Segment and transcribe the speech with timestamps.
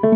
[0.00, 0.10] Oi,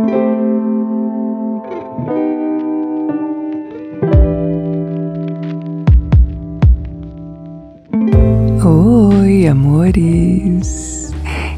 [9.48, 11.12] amores!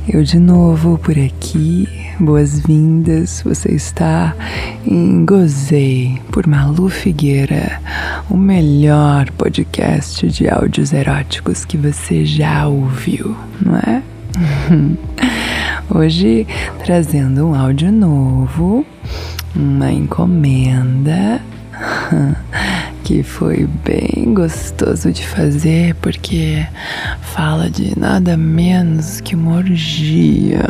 [0.09, 1.87] Eu de novo por aqui.
[2.19, 3.43] Boas-vindas.
[3.43, 4.35] Você está
[4.87, 7.79] em Gozei por Malu Figueira,
[8.31, 14.03] o melhor podcast de áudios eróticos que você já ouviu, não é?
[15.95, 16.45] Hoje
[16.85, 18.85] trazendo um áudio novo,
[19.55, 21.41] uma encomenda
[23.05, 26.67] que foi bem gostoso de fazer porque
[27.23, 30.65] fala de nada menos que uma orgia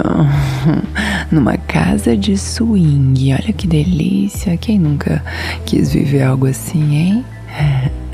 [1.33, 3.33] numa casa de swing.
[3.33, 4.59] Olha que delícia!
[4.59, 5.25] Quem nunca
[5.65, 7.25] quis viver algo assim, hein?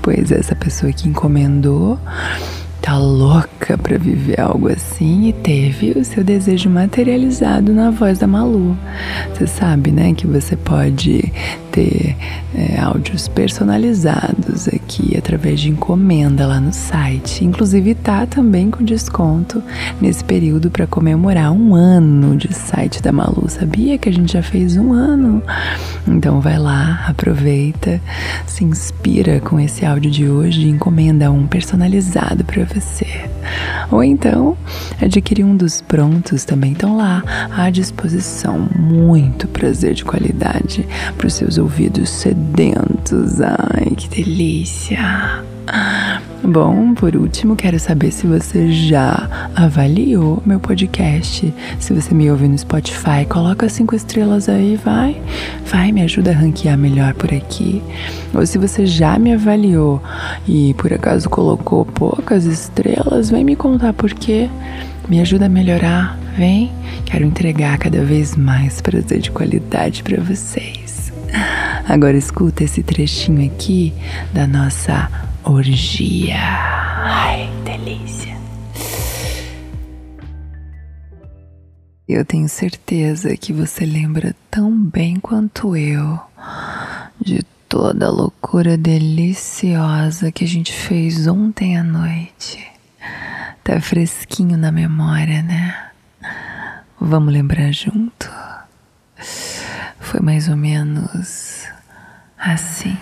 [0.00, 1.98] Pois essa pessoa que encomendou
[2.84, 8.26] tá louca para viver algo assim e teve o seu desejo materializado na voz da
[8.26, 8.76] Malu.
[9.32, 11.32] Você sabe, né, que você pode
[11.72, 12.14] ter
[12.64, 17.44] é, áudios personalizados aqui através de encomenda lá no site.
[17.44, 19.62] Inclusive tá também com desconto
[20.00, 23.48] nesse período para comemorar um ano de site da Malu.
[23.48, 25.42] Sabia que a gente já fez um ano?
[26.06, 28.00] Então vai lá, aproveita,
[28.46, 33.06] se inspira com esse áudio de hoje e encomenda um personalizado para você.
[33.90, 34.56] Ou então,
[35.00, 38.68] adquirir um dos prontos também estão lá à disposição.
[38.78, 42.53] Muito prazer de qualidade para os seus ouvidos sedentos.
[42.56, 45.44] Ai, que delícia!
[46.44, 51.52] Bom, por último, quero saber se você já avaliou meu podcast.
[51.80, 55.20] Se você me ouve no Spotify, coloca cinco estrelas aí, vai.
[55.66, 57.82] Vai, me ajuda a ranquear melhor por aqui.
[58.32, 60.00] Ou se você já me avaliou
[60.46, 64.48] e por acaso colocou poucas estrelas, vem me contar por quê.
[65.08, 66.70] Me ajuda a melhorar, vem.
[67.04, 70.83] Quero entregar cada vez mais prazer de qualidade para vocês.
[71.88, 73.92] Agora escuta esse trechinho aqui
[74.32, 75.10] da nossa
[75.44, 76.40] orgia.
[76.40, 78.34] Ai, delícia.
[82.08, 86.18] Eu tenho certeza que você lembra tão bem quanto eu
[87.20, 92.64] de toda a loucura deliciosa que a gente fez ontem à noite.
[93.62, 95.90] Tá fresquinho na memória, né?
[97.00, 98.30] Vamos lembrar junto?
[100.14, 101.66] Foi mais ou menos
[102.38, 102.96] assim.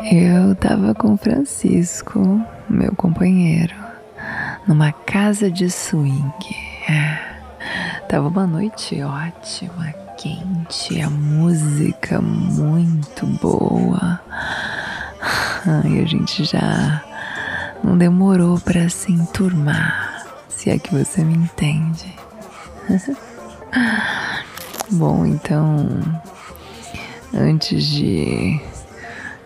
[0.00, 3.74] Eu tava com Francisco, meu companheiro,
[4.66, 6.56] numa casa de swing.
[6.88, 7.18] É.
[8.08, 14.18] Tava uma noite ótima, quente, a música muito boa.
[15.84, 17.04] E a gente já
[17.84, 22.16] não demorou para se enturmar, se é que você me entende.
[24.90, 25.88] Bom, então,
[27.34, 28.60] antes de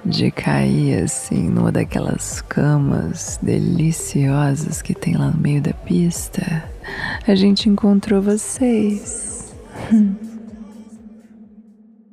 [0.04, 6.64] de cair assim numa daquelas camas deliciosas que tem lá no meio da pista,
[7.26, 9.54] a gente encontrou vocês.